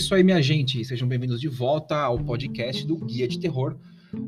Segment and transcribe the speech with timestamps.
[0.00, 0.82] isso aí, minha gente.
[0.82, 3.76] Sejam bem-vindos de volta ao podcast do Guia de Terror.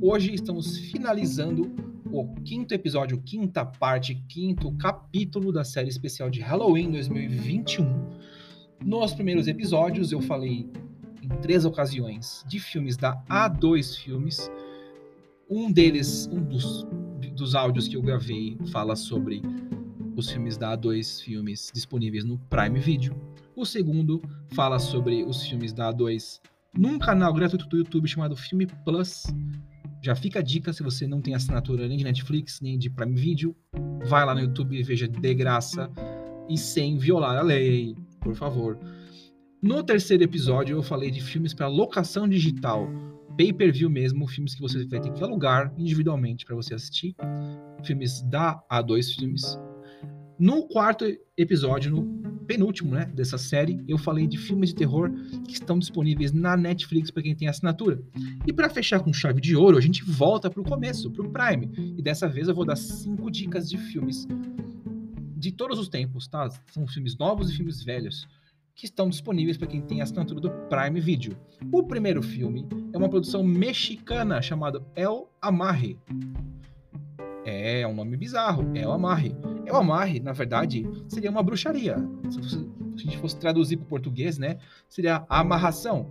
[0.00, 1.70] Hoje estamos finalizando
[2.10, 7.84] o quinto episódio, quinta parte, quinto capítulo da série especial de Halloween 2021.
[8.82, 10.70] Nos primeiros episódios eu falei
[11.22, 14.50] em três ocasiões de filmes da A2 Filmes.
[15.50, 16.86] Um deles, um dos,
[17.36, 19.42] dos áudios que eu gravei, fala sobre
[20.18, 23.14] os filmes da A2 Filmes disponíveis no Prime Video.
[23.54, 24.20] O segundo
[24.52, 26.40] fala sobre os filmes da A2
[26.76, 29.22] num canal gratuito do YouTube chamado Filme Plus.
[30.02, 33.14] Já fica a dica se você não tem assinatura nem de Netflix, nem de Prime
[33.14, 33.54] Video,
[34.06, 35.88] vai lá no YouTube e veja de graça
[36.48, 38.76] e sem violar a lei, por favor.
[39.62, 42.88] No terceiro episódio eu falei de filmes para locação digital,
[43.36, 47.14] pay-per-view mesmo, filmes que você vai ter que alugar individualmente para você assistir,
[47.84, 49.67] filmes da A2 Filmes.
[50.38, 51.04] No quarto
[51.36, 52.04] episódio, no
[52.46, 55.10] penúltimo né, dessa série, eu falei de filmes de terror
[55.46, 58.00] que estão disponíveis na Netflix para quem tem assinatura.
[58.46, 61.30] E para fechar com chave de ouro, a gente volta para o começo, para o
[61.30, 61.94] Prime.
[61.98, 64.28] E dessa vez eu vou dar cinco dicas de filmes
[65.36, 66.48] de todos os tempos, tá?
[66.72, 68.28] São filmes novos e filmes velhos
[68.76, 71.36] que estão disponíveis para quem tem assinatura do Prime Video.
[71.72, 75.98] O primeiro filme é uma produção mexicana chamada El Amarre.
[77.44, 79.34] É, é um nome bizarro, El Amarre.
[79.68, 81.96] El Amarre, na verdade, seria uma bruxaria.
[82.30, 86.10] Se, se a gente fosse traduzir para o português, né, seria a amarração.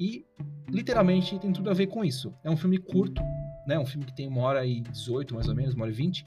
[0.00, 0.24] E,
[0.68, 2.32] literalmente, tem tudo a ver com isso.
[2.42, 3.22] É um filme curto,
[3.66, 5.94] né, um filme que tem uma hora e 18, mais ou menos, uma hora e
[5.94, 6.26] 20.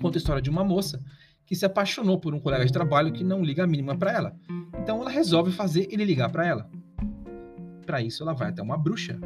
[0.00, 1.02] Conta a história de uma moça
[1.46, 4.36] que se apaixonou por um colega de trabalho que não liga a mínima para ela.
[4.78, 6.70] Então ela resolve fazer ele ligar para ela.
[7.86, 9.18] Para isso ela vai até uma bruxa.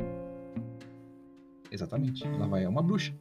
[1.71, 3.13] Exatamente, ela vai a uma bruxa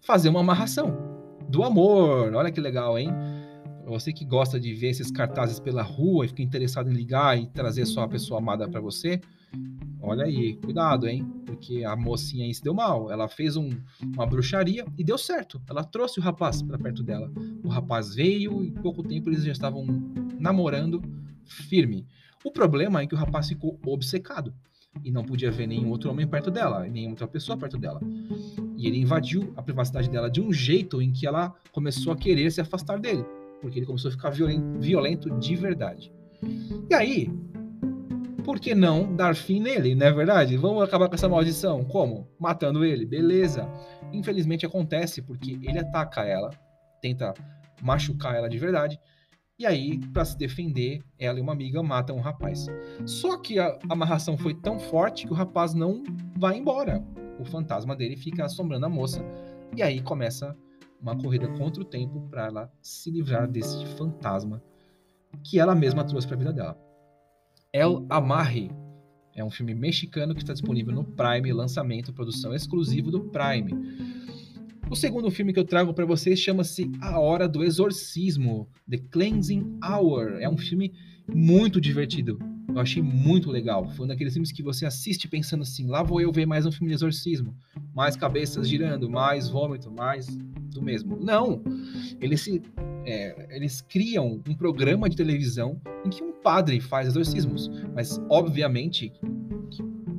[0.00, 1.13] fazer uma amarração
[1.54, 2.34] do amor.
[2.34, 3.10] Olha que legal, hein?
[3.86, 7.46] Você que gosta de ver esses cartazes pela rua e fica interessado em ligar e
[7.46, 9.20] trazer só pessoa amada para você,
[10.00, 11.24] olha aí, cuidado, hein?
[11.46, 13.08] Porque a mocinha aí se deu mal.
[13.08, 13.70] Ela fez um,
[14.02, 15.62] uma bruxaria e deu certo.
[15.68, 17.30] Ela trouxe o rapaz para perto dela.
[17.62, 19.86] O rapaz veio e pouco tempo eles já estavam
[20.40, 21.00] namorando
[21.44, 22.04] firme.
[22.42, 24.52] O problema é que o rapaz ficou obcecado
[25.02, 28.00] e não podia ver nenhum outro homem perto dela, nenhuma outra pessoa perto dela.
[28.76, 32.50] E ele invadiu a privacidade dela de um jeito em que ela começou a querer
[32.50, 33.24] se afastar dele,
[33.60, 36.12] porque ele começou a ficar violento, de verdade.
[36.90, 37.30] E aí,
[38.44, 40.56] por que não dar fim nele, não é verdade?
[40.56, 41.84] Vamos acabar com essa maldição.
[41.84, 42.28] Como?
[42.38, 43.68] Matando ele, beleza.
[44.12, 46.50] Infelizmente acontece porque ele ataca ela,
[47.00, 47.32] tenta
[47.82, 48.98] machucar ela de verdade,
[49.56, 52.66] e aí, para se defender, ela e uma amiga matam um rapaz.
[53.06, 56.02] Só que a amarração foi tão forte que o rapaz não
[56.36, 57.04] vai embora.
[57.38, 59.24] O fantasma dele fica assombrando a moça.
[59.76, 60.56] E aí começa
[61.00, 64.62] uma corrida contra o tempo para ela se livrar desse fantasma
[65.42, 66.78] que ela mesma trouxe para a vida dela.
[67.72, 68.70] El Amarre
[69.34, 73.72] é um filme mexicano que está disponível no Prime, lançamento, produção exclusivo do Prime.
[74.88, 79.78] O segundo filme que eu trago para vocês chama-se A Hora do Exorcismo, The Cleansing
[79.82, 80.38] Hour.
[80.40, 80.92] É um filme
[81.28, 82.38] muito divertido.
[82.74, 83.88] Eu achei muito legal.
[83.90, 86.72] Foi um daqueles filmes que você assiste pensando assim: lá vou eu ver mais um
[86.72, 87.54] filme de exorcismo.
[87.94, 91.16] Mais cabeças girando, mais vômito, mais do mesmo.
[91.16, 91.62] Não!
[92.20, 92.60] Eles, se,
[93.06, 97.70] é, eles criam um programa de televisão em que um padre faz exorcismos.
[97.94, 99.12] Mas, obviamente,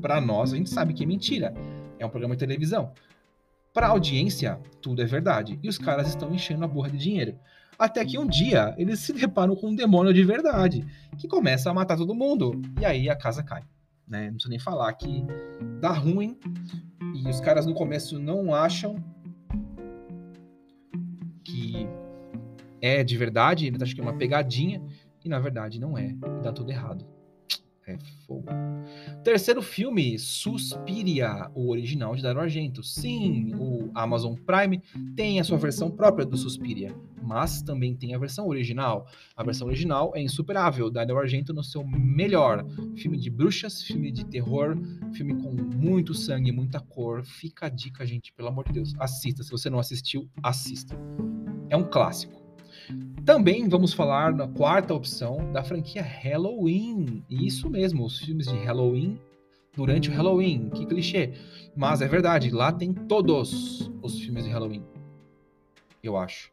[0.02, 1.54] para nós, a gente sabe que é mentira.
[2.00, 2.94] É um programa de televisão.
[3.74, 5.60] Para audiência, tudo é verdade.
[5.62, 7.38] E os caras estão enchendo a borra de dinheiro.
[7.78, 10.86] Até que um dia eles se deparam com um demônio de verdade,
[11.18, 12.62] que começa a matar todo mundo.
[12.80, 13.64] E aí a casa cai.
[14.08, 14.26] Né?
[14.26, 15.26] Não precisa nem falar que
[15.80, 16.38] dá ruim.
[17.14, 18.96] E os caras no começo não acham
[21.44, 21.88] que
[22.82, 24.82] é de verdade, eles acham que é uma pegadinha.
[25.24, 26.10] E na verdade não é.
[26.10, 27.15] E dá tudo errado.
[27.88, 28.48] É fogo.
[29.24, 32.82] Terceiro filme, Suspiria, o original de Dario Argento.
[32.82, 34.82] Sim, o Amazon Prime
[35.16, 39.08] tem a sua versão própria do Suspiria, mas também tem a versão original.
[39.38, 42.66] A versão original é insuperável, Dario Argento no seu melhor.
[42.96, 44.76] Filme de bruxas, filme de terror,
[45.14, 47.24] filme com muito sangue, muita cor.
[47.24, 48.96] Fica a dica, gente, pelo amor de Deus.
[48.98, 50.98] Assista, se você não assistiu, assista.
[51.70, 52.45] É um clássico.
[53.26, 57.24] Também vamos falar na quarta opção da franquia Halloween.
[57.30, 59.20] Isso mesmo, os filmes de Halloween
[59.76, 60.70] durante o Halloween.
[60.70, 61.34] Que clichê.
[61.76, 64.84] Mas é verdade, lá tem todos os filmes de Halloween.
[66.04, 66.52] Eu acho.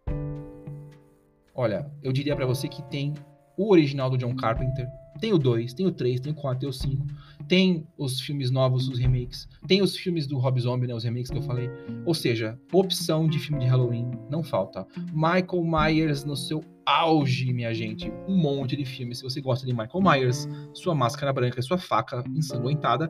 [1.55, 3.13] Olha, eu diria para você que tem
[3.63, 4.89] o original do John Carpenter,
[5.21, 7.07] Tem o 2, tem o 3, tem o 4, tem o 5.
[7.47, 9.47] Tem os filmes novos, os remakes.
[9.69, 11.71] Tem os filmes do Rob Zombie, né, os remakes que eu falei.
[12.05, 14.87] Ou seja, opção de filme de Halloween não falta.
[15.13, 18.11] Michael Myers no seu auge, minha gente.
[18.27, 19.19] Um monte de filmes.
[19.19, 23.09] Se você gosta de Michael Myers, sua máscara branca, sua faca ensanguentada,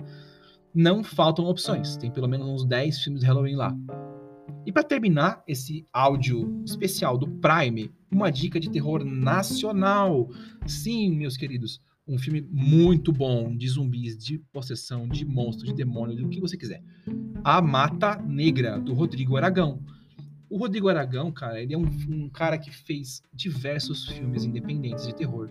[0.74, 1.96] não faltam opções.
[1.96, 3.74] Tem pelo menos uns 10 filmes de Halloween lá.
[4.64, 10.30] E para terminar esse áudio especial do Prime, uma dica de terror nacional.
[10.66, 16.20] Sim, meus queridos, um filme muito bom de zumbis, de possessão, de monstros, de demônios,
[16.20, 16.82] do que você quiser.
[17.42, 19.82] A Mata Negra, do Rodrigo Aragão.
[20.48, 25.14] O Rodrigo Aragão, cara, ele é um, um cara que fez diversos filmes independentes de
[25.14, 25.50] terror.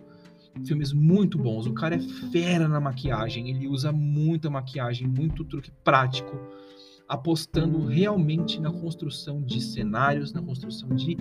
[0.63, 1.65] Filmes muito bons.
[1.65, 1.99] O cara é
[2.31, 6.37] fera na maquiagem, ele usa muita maquiagem, muito truque prático
[7.07, 11.17] apostando realmente na construção de cenários, na construção de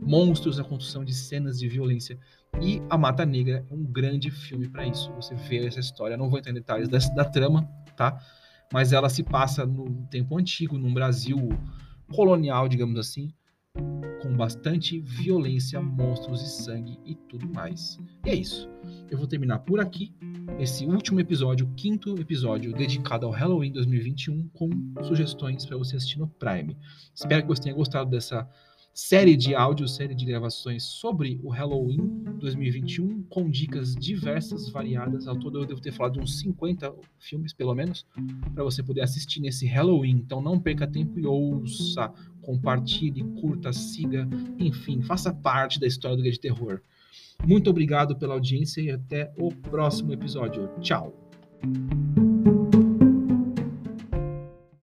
[0.00, 2.18] monstros, na construção de cenas de violência.
[2.60, 5.12] E A Mata Negra é um grande filme para isso.
[5.12, 8.18] Você vê essa história, não vou entrar em detalhes da, da trama, tá?
[8.72, 11.48] Mas ela se passa no tempo antigo, num Brasil
[12.12, 13.32] colonial, digamos assim,
[14.22, 17.98] com bastante violência, monstros e sangue e tudo mais.
[18.24, 18.68] E é isso.
[19.10, 20.14] Eu vou terminar por aqui
[20.58, 24.70] esse último episódio, o quinto episódio dedicado ao Halloween 2021, com
[25.04, 26.76] sugestões para você assistir no Prime.
[27.14, 28.48] Espero que você tenha gostado dessa
[28.94, 35.28] série de áudios, série de gravações sobre o Halloween 2021, com dicas diversas, variadas.
[35.28, 38.04] Ao todo eu devo ter falado de uns 50 filmes, pelo menos,
[38.52, 40.22] para você poder assistir nesse Halloween.
[40.24, 42.12] Então não perca tempo e ouça,
[42.42, 44.28] compartilhe, curta, siga,
[44.58, 46.80] enfim, faça parte da história do Guia de Terror.
[47.44, 50.68] Muito obrigado pela audiência e até o próximo episódio.
[50.80, 51.14] Tchau!